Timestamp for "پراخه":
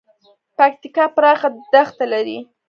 1.15-1.49